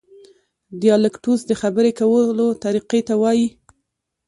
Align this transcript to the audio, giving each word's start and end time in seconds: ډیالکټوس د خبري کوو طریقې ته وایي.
ډیالکټوس 0.81 1.41
د 1.47 1.51
خبري 1.61 1.91
کوو 1.99 2.21
طریقې 2.63 3.01
ته 3.07 3.13
وایي. 3.21 3.47